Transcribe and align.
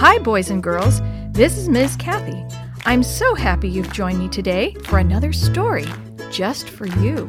Hi, 0.00 0.16
boys 0.16 0.50
and 0.50 0.62
girls. 0.62 1.00
This 1.32 1.58
is 1.58 1.68
Ms. 1.68 1.96
Kathy. 1.96 2.44
I'm 2.86 3.02
so 3.02 3.34
happy 3.34 3.68
you've 3.68 3.92
joined 3.92 4.20
me 4.20 4.28
today 4.28 4.72
for 4.84 5.00
another 5.00 5.32
story 5.32 5.86
just 6.30 6.70
for 6.70 6.86
you. 6.86 7.26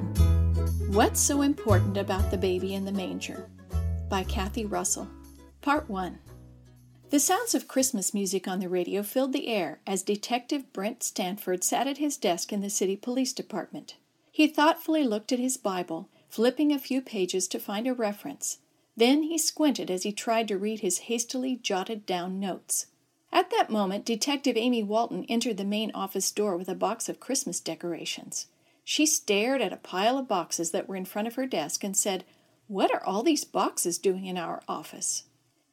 What's 0.90 1.20
so 1.20 1.42
important 1.42 1.98
about 1.98 2.30
the 2.30 2.38
baby 2.38 2.76
in 2.76 2.86
the 2.86 2.92
manger? 2.92 3.50
By 4.08 4.24
Kathy 4.24 4.68
Russell. 4.68 5.08
Part 5.62 5.90
1. 5.90 6.20
The 7.10 7.20
sounds 7.20 7.56
of 7.56 7.68
Christmas 7.68 8.14
music 8.14 8.48
on 8.48 8.60
the 8.60 8.70
radio 8.70 9.02
filled 9.02 9.34
the 9.34 9.48
air 9.48 9.80
as 9.88 10.04
Detective 10.04 10.72
Brent 10.72 11.02
Stanford 11.02 11.64
sat 11.64 11.88
at 11.88 11.98
his 11.98 12.18
desk 12.18 12.54
in 12.54 12.62
the 12.62 12.70
city 12.70 12.96
police 12.96 13.34
department. 13.34 13.96
He 14.32 14.48
thoughtfully 14.48 15.04
looked 15.04 15.32
at 15.32 15.40
his 15.40 15.58
Bible, 15.58 16.08
flipping 16.30 16.72
a 16.72 16.78
few 16.78 17.02
pages 17.02 17.48
to 17.48 17.58
find 17.58 17.88
a 17.88 17.96
reference. 17.96 18.60
Then 19.00 19.24
he 19.24 19.38
squinted 19.38 19.90
as 19.90 20.04
he 20.04 20.12
tried 20.12 20.50
to 20.50 20.58
read 20.58 20.82
his 20.82 21.08
hastily 21.08 21.56
jotted 21.56 22.06
down 22.06 22.38
notes. 22.38 22.88
At 23.32 23.50
that 23.52 23.70
moment, 23.70 24.04
Detective 24.04 24.58
Amy 24.58 24.84
Walton 24.84 25.24
entered 25.30 25.56
the 25.56 25.64
main 25.64 25.90
office 25.96 26.30
door 26.34 26.58
with 26.58 26.68
a 26.68 26.76
box 26.76 27.08
of 27.08 27.22
Christmas 27.22 27.62
decorations. 27.62 28.48
She 28.84 29.06
stared 29.06 29.62
at 29.62 29.72
a 29.72 29.78
pile 29.78 30.18
of 30.18 30.28
boxes 30.28 30.72
that 30.72 30.90
were 30.90 30.98
in 30.98 31.06
front 31.06 31.30
of 31.30 31.36
her 31.36 31.46
desk 31.46 31.82
and 31.86 31.96
said, 31.96 32.26
What 32.68 32.94
are 32.94 33.02
all 33.06 33.24
these 33.24 33.46
boxes 33.46 33.98
doing 33.98 34.26
in 34.26 34.38
our 34.38 34.62
office? 34.68 35.24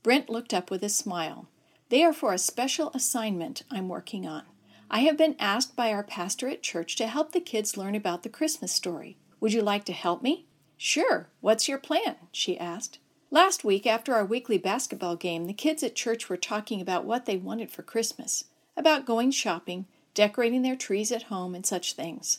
Brent 0.04 0.30
looked 0.30 0.54
up 0.54 0.70
with 0.70 0.84
a 0.84 0.88
smile. 0.88 1.48
They 1.88 2.04
are 2.04 2.12
for 2.12 2.32
a 2.32 2.38
special 2.38 2.92
assignment 2.94 3.64
I'm 3.72 3.88
working 3.88 4.24
on. 4.24 4.44
I 4.88 5.00
have 5.00 5.16
been 5.16 5.34
asked 5.40 5.74
by 5.74 5.92
our 5.92 6.04
pastor 6.04 6.46
at 6.48 6.62
church 6.62 6.94
to 6.94 7.08
help 7.08 7.32
the 7.32 7.40
kids 7.40 7.76
learn 7.76 7.96
about 7.96 8.22
the 8.22 8.28
Christmas 8.28 8.70
story. 8.70 9.16
Would 9.40 9.52
you 9.52 9.62
like 9.62 9.84
to 9.86 9.92
help 9.92 10.22
me? 10.22 10.46
Sure. 10.76 11.26
What's 11.40 11.68
your 11.68 11.78
plan? 11.78 12.14
she 12.30 12.56
asked. 12.56 13.00
Last 13.30 13.64
week, 13.64 13.86
after 13.86 14.14
our 14.14 14.24
weekly 14.24 14.56
basketball 14.56 15.16
game, 15.16 15.46
the 15.46 15.52
kids 15.52 15.82
at 15.82 15.96
church 15.96 16.28
were 16.28 16.36
talking 16.36 16.80
about 16.80 17.04
what 17.04 17.26
they 17.26 17.36
wanted 17.36 17.70
for 17.70 17.82
Christmas, 17.82 18.44
about 18.76 19.04
going 19.04 19.32
shopping, 19.32 19.86
decorating 20.14 20.62
their 20.62 20.76
trees 20.76 21.10
at 21.10 21.24
home, 21.24 21.54
and 21.54 21.66
such 21.66 21.94
things. 21.94 22.38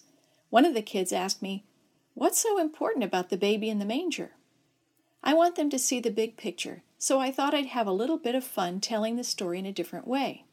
One 0.50 0.66
of 0.66 0.74
the 0.74 0.82
kids 0.82 1.12
asked 1.12 1.42
me, 1.42 1.66
What's 2.14 2.40
so 2.40 2.58
important 2.58 3.04
about 3.04 3.30
the 3.30 3.38
baby 3.38 3.70
in 3.70 3.80
the 3.80 3.86
manger? 3.86 4.32
I 5.22 5.34
want 5.34 5.56
them 5.56 5.70
to 5.72 5.78
see 5.78 6.00
the 6.00 6.10
big 6.10 6.38
picture, 6.38 6.84
so 6.98 7.20
I 7.20 7.32
thought 7.32 7.54
I'd 7.54 7.68
have 7.68 7.86
a 7.86 7.92
little 7.92 8.18
bit 8.18 8.34
of 8.34 8.46
fun 8.46 8.80
telling 8.80 9.18
the 9.18 9.24
story 9.26 9.60
in 9.60 9.66
a 9.66 9.74
different 9.74 10.08
way. 10.08 10.46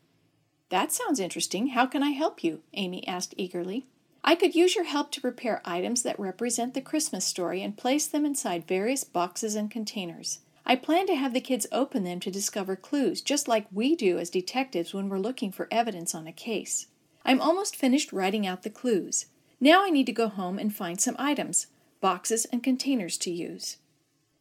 That 0.68 0.90
sounds 0.90 1.20
interesting. 1.20 1.68
How 1.68 1.86
can 1.86 2.02
I 2.02 2.10
help 2.10 2.42
you? 2.42 2.60
Amy 2.72 3.06
asked 3.06 3.34
eagerly. 3.36 3.86
I 4.26 4.34
could 4.34 4.54
use 4.54 4.74
your 4.74 4.86
help 4.86 5.10
to 5.12 5.20
prepare 5.20 5.60
items 5.66 6.02
that 6.02 6.18
represent 6.18 6.72
the 6.72 6.80
Christmas 6.80 7.26
story 7.26 7.62
and 7.62 7.76
place 7.76 8.06
them 8.06 8.24
inside 8.24 8.66
various 8.66 9.04
boxes 9.04 9.54
and 9.54 9.70
containers. 9.70 10.38
I 10.64 10.76
plan 10.76 11.06
to 11.08 11.14
have 11.14 11.34
the 11.34 11.42
kids 11.42 11.66
open 11.70 12.04
them 12.04 12.20
to 12.20 12.30
discover 12.30 12.74
clues, 12.74 13.20
just 13.20 13.48
like 13.48 13.66
we 13.70 13.94
do 13.94 14.18
as 14.18 14.30
detectives 14.30 14.94
when 14.94 15.10
we're 15.10 15.18
looking 15.18 15.52
for 15.52 15.68
evidence 15.70 16.14
on 16.14 16.26
a 16.26 16.32
case. 16.32 16.86
I'm 17.22 17.42
almost 17.42 17.76
finished 17.76 18.14
writing 18.14 18.46
out 18.46 18.62
the 18.62 18.70
clues. 18.70 19.26
Now 19.60 19.84
I 19.84 19.90
need 19.90 20.06
to 20.06 20.12
go 20.12 20.28
home 20.28 20.58
and 20.58 20.74
find 20.74 20.98
some 20.98 21.16
items, 21.18 21.66
boxes, 22.00 22.46
and 22.46 22.62
containers 22.62 23.18
to 23.18 23.30
use. 23.30 23.76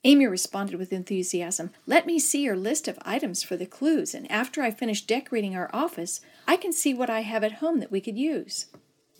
Amy 0.05 0.27
responded 0.27 0.77
with 0.77 0.93
enthusiasm. 0.93 1.71
Let 1.85 2.05
me 2.05 2.19
see 2.19 2.43
your 2.43 2.55
list 2.55 2.87
of 2.87 2.97
items 3.01 3.43
for 3.43 3.57
the 3.57 3.65
clues, 3.65 4.15
and 4.15 4.31
after 4.31 4.61
I 4.61 4.71
finish 4.71 5.01
decorating 5.01 5.57
our 5.57 5.69
office, 5.73 6.21
I 6.47 6.55
can 6.55 6.71
see 6.71 6.93
what 6.93 7.09
I 7.09 7.21
have 7.21 7.43
at 7.43 7.53
home 7.53 7.81
that 7.81 7.91
we 7.91 7.99
could 7.99 8.17
use. 8.17 8.67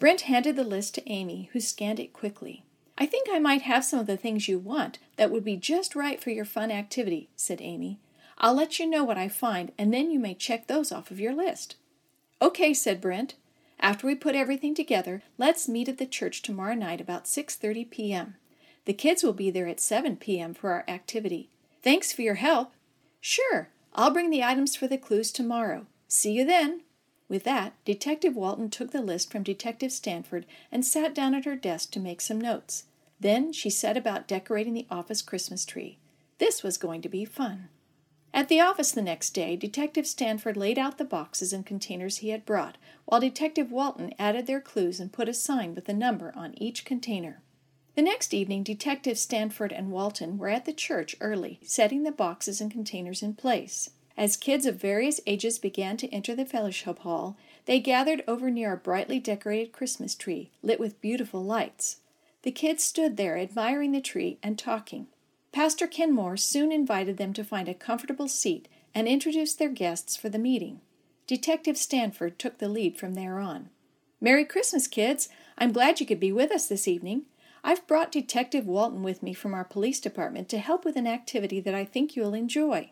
Brent 0.04 0.24
handed 0.24 0.58
the 0.58 0.66
list 0.66 0.96
to 0.96 1.10
Amy, 1.10 1.50
who 1.54 1.62
scanned 1.62 1.98
it 1.98 2.12
quickly. 2.12 2.66
I 2.98 3.06
think 3.06 3.30
I 3.32 3.40
might 3.40 3.62
have 3.62 3.86
some 3.86 4.00
of 4.00 4.06
the 4.06 4.18
things 4.18 4.50
you 4.50 4.60
want 4.60 5.00
that 5.16 5.32
would 5.32 5.46
be 5.46 5.56
just 5.56 5.96
right 5.96 6.22
for 6.22 6.30
your 6.30 6.44
fun 6.44 6.72
activity, 6.72 7.30
said 7.38 7.62
Amy. 7.62 8.02
I'll 8.38 8.54
let 8.54 8.80
you 8.80 8.86
know 8.86 9.06
what 9.06 9.18
I 9.18 9.30
find, 9.30 9.72
and 9.78 9.94
then 9.94 10.12
you 10.12 10.20
may 10.20 10.34
check 10.34 10.68
those 10.68 10.92
off 10.92 11.10
of 11.10 11.22
your 11.22 11.34
list. 11.34 11.78
Okay, 12.42 12.74
said 12.74 13.00
Brent. 13.00 13.36
After 13.80 14.06
we 14.06 14.14
put 14.14 14.36
everything 14.36 14.76
together, 14.76 15.24
let's 15.38 15.70
meet 15.70 15.88
at 15.88 16.00
the 16.00 16.06
church 16.06 16.42
tomorrow 16.42 16.76
night 16.76 17.00
about 17.00 17.24
6:30 17.24 17.90
p.m. 17.90 18.36
The 18.84 18.92
kids 18.92 19.24
will 19.24 19.32
be 19.32 19.52
there 19.52 19.68
at 19.68 19.80
7 19.80 20.18
p.m. 20.18 20.54
for 20.54 20.72
our 20.72 20.84
activity. 20.86 21.50
Thanks 21.82 22.12
for 22.12 22.24
your 22.24 22.36
help. 22.36 22.74
Sure, 23.22 23.70
I'll 23.94 24.12
bring 24.12 24.32
the 24.32 24.44
items 24.44 24.76
for 24.76 24.86
the 24.86 24.98
clues 24.98 25.32
tomorrow. 25.32 25.86
See 26.10 26.34
you 26.34 26.44
then. 26.44 26.82
With 27.34 27.46
that, 27.46 27.74
Detective 27.84 28.36
Walton 28.36 28.70
took 28.70 28.92
the 28.92 29.02
list 29.02 29.32
from 29.32 29.42
Detective 29.42 29.92
Stanford 29.92 30.46
and 30.72 30.86
sat 30.86 31.16
down 31.16 31.34
at 31.34 31.46
her 31.46 31.56
desk 31.56 31.90
to 31.94 32.00
make 32.00 32.22
some 32.22 32.40
notes. 32.40 32.84
Then 33.20 33.52
she 33.52 33.72
set 33.72 33.98
about 33.98 34.28
decorating 34.28 34.76
the 34.76 34.86
office 34.92 35.24
Christmas 35.24 35.66
tree. 35.66 35.98
This 36.38 36.62
was 36.62 36.78
going 36.78 37.02
to 37.02 37.10
be 37.10 37.26
fun. 37.26 37.70
At 38.36 38.50
the 38.50 38.60
office 38.60 38.92
the 38.92 39.02
next 39.02 39.32
day, 39.32 39.56
Detective 39.56 40.06
Stanford 40.06 40.56
laid 40.56 40.78
out 40.78 41.00
the 41.00 41.06
boxes 41.06 41.52
and 41.52 41.66
containers 41.66 42.18
he 42.18 42.30
had 42.30 42.46
brought, 42.46 42.78
while 43.06 43.20
Detective 43.20 43.72
Walton 43.72 44.14
added 44.20 44.46
their 44.46 44.62
clues 44.62 45.00
and 45.00 45.12
put 45.12 45.28
a 45.28 45.34
sign 45.34 45.74
with 45.74 45.90
a 45.90 45.94
number 45.94 46.32
on 46.36 46.54
each 46.62 46.86
container. 46.86 47.42
The 47.96 48.04
next 48.04 48.36
evening, 48.36 48.62
Detectives 48.62 49.22
Stanford 49.22 49.72
and 49.72 49.90
Walton 49.90 50.38
were 50.38 50.50
at 50.50 50.66
the 50.66 50.72
church 50.72 51.16
early, 51.20 51.60
setting 51.64 52.04
the 52.04 52.12
boxes 52.12 52.62
and 52.62 52.70
containers 52.70 53.24
in 53.24 53.34
place. 53.34 53.90
As 54.16 54.38
kids 54.38 54.66
of 54.66 54.76
various 54.76 55.20
ages 55.26 55.58
began 55.58 55.98
to 55.98 56.10
enter 56.10 56.36
the 56.36 56.46
fellowship 56.46 57.00
hall, 57.00 57.36
they 57.66 57.80
gathered 57.80 58.24
over 58.28 58.52
near 58.52 58.74
a 58.74 58.78
brightly 58.78 59.20
decorated 59.20 59.72
Christmas 59.72 60.14
tree, 60.14 60.52
lit 60.62 60.80
with 60.80 61.02
beautiful 61.02 61.44
lights. 61.44 61.98
The 62.44 62.52
kids 62.52 62.84
stood 62.84 63.18
there 63.18 63.38
admiring 63.38 63.92
the 63.92 64.02
tree 64.02 64.38
and 64.44 64.60
talking. 64.60 65.08
Pastor 65.52 65.88
Kenmore 65.88 66.38
soon 66.38 66.72
invited 66.72 67.18
them 67.18 67.34
to 67.34 67.44
find 67.44 67.70
a 67.70 67.74
comfortable 67.74 68.28
seat 68.28 68.68
and 68.94 69.08
introduced 69.08 69.60
their 69.60 69.70
guests 69.70 70.16
for 70.16 70.30
the 70.30 70.40
meeting. 70.40 70.82
Detective 71.26 71.78
Stanford 71.78 72.38
took 72.38 72.58
the 72.58 72.70
lead 72.70 72.98
from 72.98 73.14
there 73.14 73.40
on. 73.40 73.70
Merry 74.20 74.46
Christmas, 74.46 74.88
kids! 74.88 75.30
I'm 75.58 75.72
glad 75.72 76.00
you 76.00 76.06
could 76.06 76.20
be 76.20 76.32
with 76.32 76.52
us 76.52 76.68
this 76.68 76.88
evening. 76.88 77.24
I've 77.64 77.86
brought 77.88 78.12
Detective 78.12 78.66
Walton 78.66 79.04
with 79.04 79.24
me 79.24 79.34
from 79.34 79.54
our 79.54 79.64
police 79.64 80.00
department 80.00 80.50
to 80.50 80.58
help 80.58 80.84
with 80.84 80.96
an 80.96 81.08
activity 81.08 81.60
that 81.62 81.74
I 81.74 81.86
think 81.86 82.16
you'll 82.16 82.34
enjoy. 82.34 82.92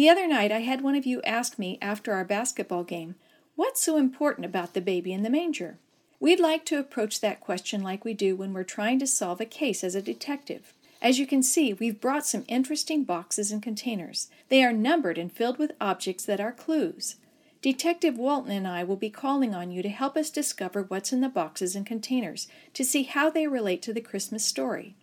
The 0.00 0.08
other 0.08 0.26
night 0.26 0.50
I 0.50 0.60
had 0.60 0.80
one 0.80 0.94
of 0.94 1.04
you 1.04 1.20
ask 1.24 1.58
me 1.58 1.76
after 1.82 2.14
our 2.14 2.24
basketball 2.24 2.84
game, 2.84 3.16
What's 3.54 3.82
so 3.82 3.98
important 3.98 4.46
about 4.46 4.72
the 4.72 4.80
baby 4.80 5.12
in 5.12 5.22
the 5.22 5.28
manger? 5.28 5.76
We'd 6.18 6.40
like 6.40 6.64
to 6.64 6.78
approach 6.78 7.20
that 7.20 7.42
question 7.42 7.82
like 7.82 8.02
we 8.02 8.14
do 8.14 8.34
when 8.34 8.54
we're 8.54 8.64
trying 8.64 8.98
to 9.00 9.06
solve 9.06 9.42
a 9.42 9.44
case 9.44 9.84
as 9.84 9.94
a 9.94 10.00
detective. 10.00 10.72
As 11.02 11.18
you 11.18 11.26
can 11.26 11.42
see, 11.42 11.74
we've 11.74 12.00
brought 12.00 12.24
some 12.24 12.46
interesting 12.48 13.04
boxes 13.04 13.52
and 13.52 13.62
containers. 13.62 14.30
They 14.48 14.64
are 14.64 14.72
numbered 14.72 15.18
and 15.18 15.30
filled 15.30 15.58
with 15.58 15.76
objects 15.82 16.24
that 16.24 16.40
are 16.40 16.50
clues. 16.50 17.16
Detective 17.60 18.16
Walton 18.16 18.52
and 18.52 18.66
I 18.66 18.84
will 18.84 18.96
be 18.96 19.10
calling 19.10 19.54
on 19.54 19.70
you 19.70 19.82
to 19.82 19.90
help 19.90 20.16
us 20.16 20.30
discover 20.30 20.82
what's 20.82 21.12
in 21.12 21.20
the 21.20 21.28
boxes 21.28 21.76
and 21.76 21.84
containers 21.84 22.48
to 22.72 22.86
see 22.86 23.02
how 23.02 23.28
they 23.28 23.46
relate 23.46 23.82
to 23.82 23.92
the 23.92 24.00
Christmas 24.00 24.46
story. 24.46 24.96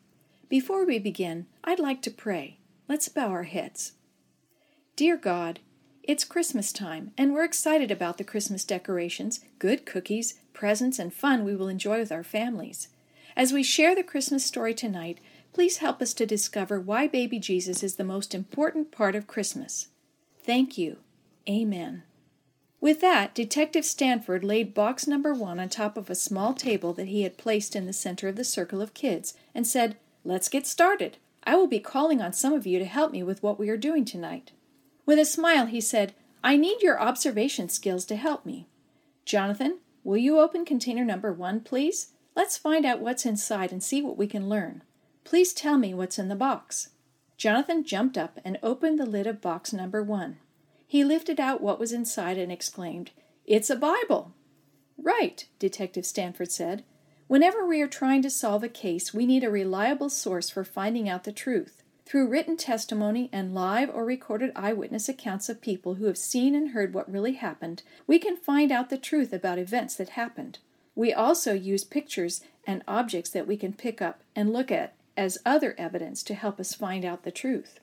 Before 0.49 0.87
we 0.87 0.97
begin, 0.97 1.45
I'd 1.63 1.77
like 1.77 2.01
to 2.01 2.09
pray. 2.09 2.57
Let's 2.87 3.09
bow 3.09 3.27
our 3.27 3.43
heads. 3.43 3.91
Dear 4.97 5.15
God, 5.15 5.59
it's 6.01 6.23
Christmas 6.23 6.73
time, 6.73 7.11
and 7.19 7.31
we're 7.31 7.43
excited 7.43 7.91
about 7.91 8.17
the 8.17 8.23
Christmas 8.23 8.63
decorations, 8.63 9.41
good 9.59 9.85
cookies, 9.85 10.39
presents, 10.53 10.97
and 10.97 11.13
fun 11.13 11.45
we 11.45 11.55
will 11.55 11.67
enjoy 11.67 11.99
with 11.99 12.11
our 12.11 12.23
families. 12.23 12.87
As 13.35 13.53
we 13.53 13.61
share 13.61 13.93
the 13.93 14.01
Christmas 14.01 14.43
story 14.43 14.73
tonight, 14.73 15.19
please 15.53 15.77
help 15.77 16.01
us 16.01 16.15
to 16.15 16.25
discover 16.25 16.79
why 16.79 17.05
baby 17.05 17.37
Jesus 17.37 17.83
is 17.83 17.97
the 17.97 18.03
most 18.03 18.33
important 18.33 18.89
part 18.89 19.15
of 19.15 19.27
Christmas. 19.27 19.89
Thank 20.41 20.79
you. 20.79 20.97
Amen. 21.47 22.01
With 22.81 22.99
that, 23.01 23.35
Detective 23.35 23.85
Stanford 23.85 24.43
laid 24.43 24.73
box 24.73 25.05
number 25.05 25.31
one 25.31 25.59
on 25.59 25.69
top 25.69 25.95
of 25.95 26.09
a 26.09 26.15
small 26.15 26.55
table 26.55 26.91
that 26.93 27.07
he 27.07 27.21
had 27.21 27.37
placed 27.37 27.75
in 27.75 27.85
the 27.85 27.93
center 27.93 28.29
of 28.29 28.35
the 28.35 28.43
circle 28.43 28.81
of 28.81 28.95
kids 28.95 29.35
and 29.53 29.67
said, 29.67 29.97
Let's 30.23 30.49
get 30.49 30.65
started. 30.65 31.17
I 31.43 31.55
will 31.55 31.67
be 31.67 31.79
calling 31.79 32.19
on 32.19 32.33
some 32.33 32.53
of 32.53 32.65
you 32.65 32.79
to 32.79 32.85
help 32.85 33.11
me 33.11 33.21
with 33.21 33.43
what 33.43 33.59
we 33.59 33.69
are 33.69 33.77
doing 33.77 34.03
tonight. 34.03 34.53
With 35.07 35.19
a 35.19 35.25
smile, 35.25 35.67
he 35.67 35.79
said, 35.79 36.13
I 36.43 36.57
need 36.57 36.83
your 36.83 36.99
observation 36.99 37.69
skills 37.69 38.03
to 38.05 38.17
help 38.17 38.45
me. 38.45 38.67
Jonathan, 39.25 39.79
will 40.03 40.17
you 40.17 40.37
open 40.37 40.65
container 40.65 41.05
number 41.05 41.31
one, 41.31 41.61
please? 41.61 42.11
Let's 42.35 42.57
find 42.57 42.85
out 42.85 42.99
what's 42.99 43.25
inside 43.25 43.71
and 43.71 43.81
see 43.81 44.01
what 44.01 44.17
we 44.17 44.27
can 44.27 44.49
learn. 44.49 44.83
Please 45.23 45.53
tell 45.53 45.77
me 45.77 45.93
what's 45.93 46.19
in 46.19 46.27
the 46.27 46.35
box. 46.35 46.89
Jonathan 47.37 47.85
jumped 47.85 48.17
up 48.17 48.39
and 48.43 48.59
opened 48.61 48.99
the 48.99 49.05
lid 49.05 49.27
of 49.27 49.41
box 49.41 49.71
number 49.71 50.03
one. 50.03 50.39
He 50.85 51.05
lifted 51.05 51.39
out 51.39 51.61
what 51.61 51.79
was 51.79 51.93
inside 51.93 52.37
and 52.37 52.51
exclaimed, 52.51 53.11
It's 53.45 53.69
a 53.69 53.77
Bible! 53.77 54.33
Right, 54.97 55.47
Detective 55.57 56.05
Stanford 56.05 56.51
said. 56.51 56.83
Whenever 57.27 57.65
we 57.65 57.81
are 57.81 57.87
trying 57.87 58.21
to 58.23 58.29
solve 58.29 58.61
a 58.61 58.69
case, 58.69 59.13
we 59.13 59.25
need 59.25 59.45
a 59.45 59.49
reliable 59.49 60.09
source 60.09 60.49
for 60.49 60.65
finding 60.65 61.07
out 61.07 61.23
the 61.23 61.31
truth. 61.31 61.81
Through 62.07 62.29
written 62.29 62.55
testimony 62.55 63.29
and 63.33 63.53
live 63.53 63.89
or 63.93 64.05
recorded 64.05 64.53
eyewitness 64.55 65.09
accounts 65.09 65.49
of 65.49 65.59
people 65.59 65.95
who 65.95 66.05
have 66.05 66.17
seen 66.17 66.55
and 66.55 66.69
heard 66.69 66.93
what 66.93 67.11
really 67.11 67.33
happened, 67.33 67.83
we 68.07 68.17
can 68.17 68.37
find 68.37 68.71
out 68.71 68.89
the 68.89 68.97
truth 68.97 69.33
about 69.33 69.59
events 69.59 69.95
that 69.95 70.11
happened. 70.11 70.59
We 70.95 71.11
also 71.11 71.53
use 71.53 71.83
pictures 71.83 72.39
and 72.65 72.81
objects 72.87 73.29
that 73.31 73.45
we 73.45 73.57
can 73.57 73.73
pick 73.73 74.01
up 74.01 74.21
and 74.37 74.53
look 74.53 74.71
at 74.71 74.93
as 75.17 75.37
other 75.45 75.75
evidence 75.77 76.23
to 76.23 76.33
help 76.33 76.61
us 76.61 76.73
find 76.73 77.03
out 77.03 77.23
the 77.23 77.29
truth. 77.29 77.81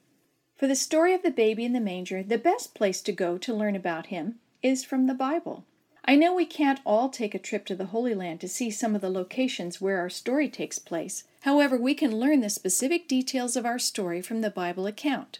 For 0.56 0.66
the 0.66 0.74
story 0.74 1.12
of 1.12 1.22
the 1.22 1.30
baby 1.30 1.66
in 1.66 1.74
the 1.74 1.78
manger, 1.78 2.22
the 2.22 2.38
best 2.38 2.74
place 2.74 3.02
to 3.02 3.12
go 3.12 3.36
to 3.36 3.52
learn 3.52 3.76
about 3.76 4.06
him 4.06 4.36
is 4.62 4.82
from 4.82 5.06
the 5.06 5.12
Bible. 5.12 5.66
I 6.06 6.16
know 6.16 6.34
we 6.34 6.44
can't 6.44 6.80
all 6.84 7.08
take 7.08 7.34
a 7.34 7.38
trip 7.38 7.64
to 7.66 7.74
the 7.74 7.86
Holy 7.86 8.14
Land 8.14 8.40
to 8.42 8.48
see 8.48 8.70
some 8.70 8.94
of 8.94 9.00
the 9.00 9.08
locations 9.08 9.80
where 9.80 9.98
our 9.98 10.10
story 10.10 10.50
takes 10.50 10.78
place. 10.78 11.24
However, 11.42 11.78
we 11.78 11.94
can 11.94 12.18
learn 12.18 12.40
the 12.40 12.50
specific 12.50 13.08
details 13.08 13.56
of 13.56 13.64
our 13.64 13.78
story 13.78 14.20
from 14.20 14.42
the 14.42 14.50
Bible 14.50 14.86
account. 14.86 15.38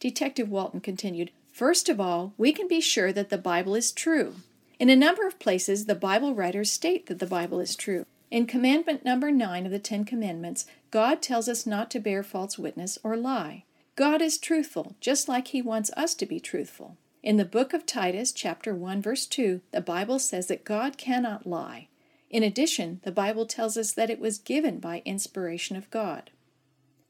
Detective 0.00 0.50
Walton 0.50 0.80
continued 0.80 1.30
First 1.52 1.88
of 1.88 2.00
all, 2.00 2.34
we 2.36 2.52
can 2.52 2.68
be 2.68 2.80
sure 2.80 3.12
that 3.12 3.30
the 3.30 3.38
Bible 3.38 3.74
is 3.74 3.92
true. 3.92 4.36
In 4.78 4.90
a 4.90 4.96
number 4.96 5.26
of 5.26 5.38
places, 5.38 5.86
the 5.86 5.94
Bible 5.94 6.34
writers 6.34 6.70
state 6.72 7.06
that 7.06 7.18
the 7.18 7.26
Bible 7.26 7.60
is 7.60 7.76
true. 7.76 8.04
In 8.30 8.46
commandment 8.46 9.04
number 9.04 9.30
9 9.30 9.66
of 9.66 9.72
the 9.72 9.78
Ten 9.78 10.04
Commandments, 10.04 10.66
God 10.90 11.22
tells 11.22 11.48
us 11.48 11.66
not 11.66 11.90
to 11.90 12.00
bear 12.00 12.22
false 12.22 12.58
witness 12.58 12.98
or 13.02 13.16
lie. 13.16 13.64
God 13.96 14.20
is 14.22 14.38
truthful, 14.38 14.96
just 15.00 15.28
like 15.28 15.48
He 15.48 15.60
wants 15.60 15.90
us 15.96 16.14
to 16.14 16.26
be 16.26 16.40
truthful. 16.40 16.96
In 17.22 17.36
the 17.36 17.44
book 17.44 17.72
of 17.72 17.86
Titus, 17.86 18.32
chapter 18.32 18.74
1, 18.74 19.00
verse 19.00 19.26
2, 19.26 19.60
the 19.70 19.80
Bible 19.80 20.18
says 20.18 20.48
that 20.48 20.64
God 20.64 20.98
cannot 20.98 21.46
lie. 21.46 21.86
In 22.30 22.42
addition, 22.42 23.00
the 23.04 23.12
Bible 23.12 23.46
tells 23.46 23.76
us 23.76 23.92
that 23.92 24.10
it 24.10 24.18
was 24.18 24.38
given 24.38 24.80
by 24.80 25.02
inspiration 25.04 25.76
of 25.76 25.88
God. 25.90 26.30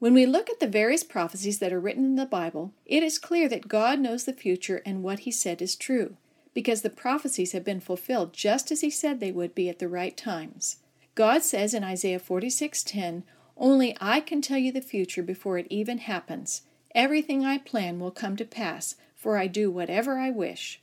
When 0.01 0.13
we 0.13 0.27
look 0.27 0.51
at 0.51 0.61
the 0.61 0.67
various 0.67 1.03
prophecies 1.03 1.61
that 1.61 1.73
are 1.73 1.81
written 1.81 2.05
in 2.05 2.17
the 2.17 2.27
Bible, 2.27 2.75
it 2.85 3.03
is 3.03 3.19
clear 3.19 3.49
that 3.49 3.69
God 3.69 4.01
knows 4.01 4.25
the 4.25 4.35
future 4.35 4.83
and 4.85 5.03
what 5.03 5.21
He 5.21 5.31
said 5.31 5.63
is 5.63 5.77
true, 5.77 6.17
because 6.53 6.83
the 6.83 6.91
prophecies 6.91 7.53
have 7.53 7.65
been 7.65 7.81
fulfilled 7.81 8.35
just 8.35 8.71
as 8.71 8.83
He 8.83 8.91
said 8.91 9.19
they 9.19 9.33
would 9.33 9.55
be 9.55 9.71
at 9.71 9.79
the 9.79 9.89
right 9.89 10.15
times. 10.15 10.77
God 11.15 11.43
says 11.43 11.73
in 11.73 11.85
Isaiah 11.85 12.19
46:10, 12.19 13.23
"Only 13.57 13.97
I 13.99 14.21
can 14.21 14.43
tell 14.43 14.59
you 14.59 14.73
the 14.73 14.83
future 14.83 15.23
before 15.23 15.57
it 15.57 15.69
even 15.71 15.99
happens. 15.99 16.63
Everything 16.95 17.47
I 17.47 17.57
plan 17.57 17.99
will 17.99 18.11
come 18.11 18.37
to 18.37 18.45
pass, 18.45 18.97
for 19.23 19.39
I 19.39 19.47
do 19.47 19.71
whatever 19.71 20.19
I 20.19 20.31
wish." 20.31 20.83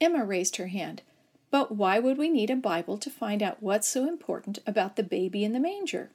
Emma 0.00 0.24
raised 0.24 0.56
her 0.56 0.66
hand. 0.66 1.02
But 1.50 1.76
why 1.76 1.98
would 1.98 2.18
we 2.18 2.28
need 2.28 2.50
a 2.50 2.56
Bible 2.56 2.98
to 2.98 3.10
find 3.10 3.42
out 3.42 3.62
what's 3.62 3.86
so 3.86 4.08
important 4.08 4.58
about 4.66 4.96
the 4.96 5.02
baby 5.02 5.44
in 5.44 5.52
the 5.52 5.60
manger? 5.60 6.10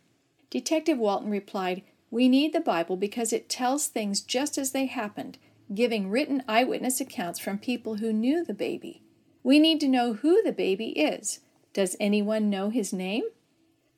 Detective 0.49 0.97
Walton 0.97 1.29
replied, 1.29 1.83
we 2.09 2.29
need 2.29 2.53
the 2.53 2.59
Bible 2.59 2.95
because 2.95 3.33
it 3.33 3.49
tells 3.49 3.87
things 3.87 4.21
just 4.21 4.57
as 4.57 4.71
they 4.71 4.85
happened, 4.85 5.37
giving 5.73 6.09
written 6.09 6.43
eyewitness 6.47 7.01
accounts 7.01 7.39
from 7.39 7.59
people 7.59 7.95
who 7.95 8.13
knew 8.13 8.43
the 8.43 8.53
baby. 8.53 9.01
We 9.43 9.59
need 9.59 9.79
to 9.81 9.87
know 9.87 10.13
who 10.13 10.41
the 10.41 10.53
baby 10.53 10.89
is. 10.89 11.39
Does 11.73 11.95
anyone 11.99 12.49
know 12.49 12.69
his 12.69 12.93
name? 12.93 13.23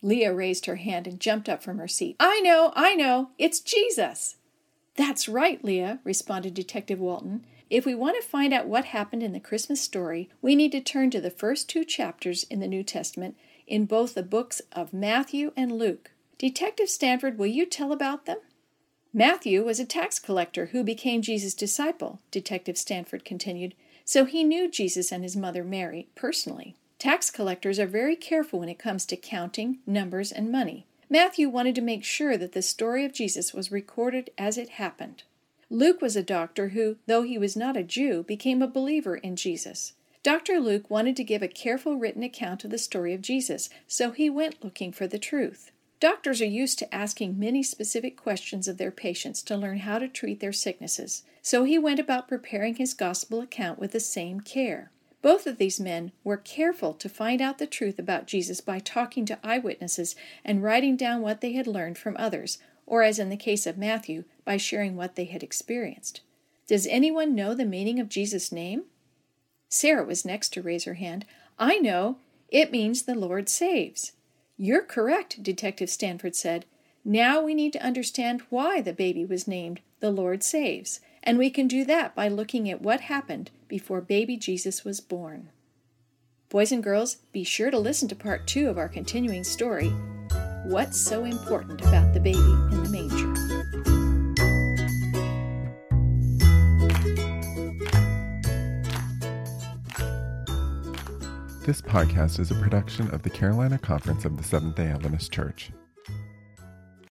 Leah 0.01 0.33
raised 0.33 0.65
her 0.65 0.77
hand 0.77 1.07
and 1.07 1.19
jumped 1.19 1.47
up 1.47 1.61
from 1.61 1.77
her 1.77 1.87
seat. 1.87 2.15
I 2.19 2.41
know, 2.41 2.73
I 2.75 2.95
know, 2.95 3.29
it's 3.37 3.59
Jesus. 3.59 4.35
That's 4.99 5.29
right, 5.29 5.63
Leah, 5.63 5.99
responded 6.03 6.53
Detective 6.53 6.99
Walton. 6.99 7.45
If 7.69 7.85
we 7.85 7.95
want 7.95 8.21
to 8.21 8.27
find 8.27 8.51
out 8.51 8.67
what 8.67 8.83
happened 8.83 9.23
in 9.23 9.31
the 9.31 9.39
Christmas 9.39 9.79
story, 9.79 10.29
we 10.41 10.57
need 10.57 10.73
to 10.73 10.81
turn 10.81 11.09
to 11.11 11.21
the 11.21 11.31
first 11.31 11.69
two 11.69 11.85
chapters 11.85 12.43
in 12.43 12.59
the 12.59 12.67
New 12.67 12.83
Testament 12.83 13.37
in 13.65 13.85
both 13.85 14.13
the 14.13 14.23
books 14.23 14.61
of 14.73 14.91
Matthew 14.91 15.53
and 15.55 15.71
Luke. 15.71 16.11
Detective 16.37 16.89
Stanford, 16.89 17.39
will 17.39 17.47
you 17.47 17.65
tell 17.65 17.93
about 17.93 18.25
them? 18.25 18.39
Matthew 19.13 19.63
was 19.63 19.79
a 19.79 19.85
tax 19.85 20.19
collector 20.19 20.65
who 20.73 20.83
became 20.83 21.21
Jesus' 21.21 21.53
disciple, 21.53 22.19
Detective 22.29 22.77
Stanford 22.77 23.23
continued, 23.23 23.75
so 24.03 24.25
he 24.25 24.43
knew 24.43 24.69
Jesus 24.69 25.13
and 25.13 25.23
his 25.23 25.37
mother 25.37 25.63
Mary 25.63 26.09
personally. 26.13 26.75
Tax 26.97 27.31
collectors 27.31 27.79
are 27.79 27.87
very 27.87 28.17
careful 28.17 28.59
when 28.59 28.67
it 28.67 28.77
comes 28.77 29.05
to 29.05 29.15
counting, 29.15 29.77
numbers, 29.87 30.33
and 30.33 30.51
money. 30.51 30.87
Matthew 31.11 31.49
wanted 31.49 31.73
to 31.75 31.81
make 31.81 32.03
sure 32.03 32.37
that 32.37 32.51
the 32.51 32.61
story 32.61 33.03
of 33.03 33.13
Jesus 33.13 33.53
was 33.53 33.71
recorded 33.71 34.29
as 34.37 34.57
it 34.57 34.69
happened. 34.69 35.23
Luke 35.69 36.01
was 36.01 36.15
a 36.15 36.23
doctor 36.23 36.69
who, 36.69 36.97
though 37.07 37.23
he 37.23 37.37
was 37.37 37.55
not 37.55 37.75
a 37.75 37.83
Jew, 37.83 38.23
became 38.23 38.61
a 38.61 38.67
believer 38.67 39.15
in 39.15 39.35
Jesus. 39.35 39.93
Dr. 40.21 40.59
Luke 40.59 40.89
wanted 40.89 41.15
to 41.15 41.23
give 41.23 41.41
a 41.41 41.47
careful 41.47 41.95
written 41.95 42.21
account 42.21 42.63
of 42.63 42.69
the 42.69 42.77
story 42.77 43.13
of 43.13 43.21
Jesus, 43.21 43.69
so 43.87 44.11
he 44.11 44.29
went 44.29 44.63
looking 44.63 44.91
for 44.91 45.07
the 45.07 45.17
truth. 45.17 45.71
Doctors 45.99 46.41
are 46.41 46.45
used 46.45 46.77
to 46.79 46.93
asking 46.93 47.39
many 47.39 47.63
specific 47.63 48.15
questions 48.15 48.67
of 48.67 48.77
their 48.77 48.91
patients 48.91 49.41
to 49.43 49.57
learn 49.57 49.79
how 49.79 49.97
to 49.97 50.07
treat 50.07 50.39
their 50.39 50.53
sicknesses, 50.53 51.23
so 51.41 51.63
he 51.63 51.79
went 51.79 51.99
about 51.99 52.27
preparing 52.27 52.75
his 52.75 52.93
gospel 52.93 53.41
account 53.41 53.79
with 53.79 53.93
the 53.93 53.99
same 53.99 54.41
care. 54.41 54.91
Both 55.21 55.47
of 55.47 55.57
these 55.57 55.79
men 55.79 56.11
were 56.23 56.37
careful 56.37 56.93
to 56.93 57.09
find 57.09 57.41
out 57.41 57.57
the 57.57 57.67
truth 57.67 57.99
about 57.99 58.27
Jesus 58.27 58.61
by 58.61 58.79
talking 58.79 59.25
to 59.25 59.39
eyewitnesses 59.43 60.15
and 60.45 60.63
writing 60.63 60.95
down 60.95 61.21
what 61.21 61.41
they 61.41 61.53
had 61.53 61.67
learned 61.67 61.97
from 61.97 62.15
others, 62.17 62.57
or, 62.85 63.03
as 63.03 63.19
in 63.19 63.29
the 63.29 63.37
case 63.37 63.67
of 63.67 63.77
Matthew, 63.77 64.23
by 64.45 64.57
sharing 64.57 64.95
what 64.95 65.15
they 65.15 65.25
had 65.25 65.43
experienced. 65.43 66.21
Does 66.67 66.87
anyone 66.87 67.35
know 67.35 67.53
the 67.53 67.65
meaning 67.65 67.99
of 67.99 68.09
Jesus' 68.09 68.51
name? 68.51 68.83
Sarah 69.67 70.05
was 70.05 70.25
next 70.25 70.49
to 70.53 70.61
raise 70.61 70.85
her 70.85 70.95
hand. 70.95 71.25
I 71.57 71.77
know. 71.79 72.17
It 72.47 72.71
means 72.71 73.03
the 73.03 73.15
Lord 73.15 73.49
saves. 73.49 74.13
You're 74.57 74.83
correct, 74.83 75.43
Detective 75.43 75.89
Stanford 75.89 76.35
said. 76.35 76.65
Now 77.05 77.41
we 77.41 77.53
need 77.53 77.73
to 77.73 77.83
understand 77.83 78.41
why 78.49 78.81
the 78.81 78.93
baby 78.93 79.25
was 79.25 79.47
named 79.47 79.81
The 79.99 80.11
Lord 80.11 80.43
Saves, 80.43 80.99
and 81.29 81.37
we 81.37 81.51
can 81.51 81.67
do 81.67 81.85
that 81.85 82.15
by 82.15 82.27
looking 82.27 82.67
at 82.71 82.81
what 82.81 83.01
happened 83.01 83.51
before 83.67 84.01
baby 84.01 84.35
Jesus 84.35 84.83
was 84.83 84.99
born. 84.99 85.51
Boys 86.49 86.71
and 86.71 86.83
girls, 86.83 87.17
be 87.31 87.43
sure 87.43 87.69
to 87.69 87.77
listen 87.77 88.07
to 88.07 88.15
part 88.15 88.47
two 88.47 88.67
of 88.67 88.79
our 88.79 88.89
continuing 88.89 89.43
story 89.43 89.89
What's 90.63 90.99
So 90.99 91.25
Important 91.25 91.81
About 91.81 92.15
the 92.15 92.19
Baby 92.19 92.39
in 92.39 92.83
the 92.83 92.89
Manger? 92.89 93.33
This 101.63 101.79
podcast 101.79 102.39
is 102.39 102.49
a 102.49 102.55
production 102.55 103.07
of 103.11 103.21
the 103.21 103.29
Carolina 103.29 103.77
Conference 103.77 104.25
of 104.25 104.35
the 104.35 104.43
Seventh 104.43 104.77
day 104.77 104.87
Adventist 104.87 105.31
Church. 105.31 105.69